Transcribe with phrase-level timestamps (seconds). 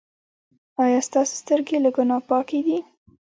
[0.83, 2.77] ایا ستاسو سترګې له ګناه پاکې دي؟